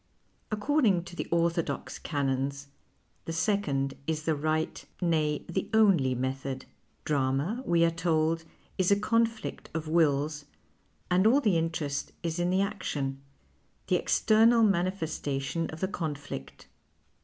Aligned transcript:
According 0.49 1.03
to 1.03 1.15
the 1.15 1.27
ortliodox 1.31 2.01
canons, 2.01 2.69
the 3.25 3.31
second 3.31 3.93
is 4.07 4.23
the 4.23 4.33
right, 4.33 4.83
nay, 4.99 5.45
the 5.47 5.69
only 5.75 6.15
method. 6.15 6.65
Drama, 7.05 7.61
we 7.67 7.85
are 7.85 7.91
told, 7.91 8.43
is 8.79 8.89
a 8.89 8.99
conflict 8.99 9.69
of 9.75 9.87
wills 9.87 10.45
and 11.11 11.27
all 11.27 11.39
the 11.39 11.55
interest 11.55 12.13
is 12.23 12.39
in 12.39 12.49
the 12.49 12.63
action, 12.63 13.21
the 13.89 13.95
external 13.95 14.63
manifestation 14.63 15.69
of 15.69 15.81
the 15.81 15.87
conflict. 15.87 16.65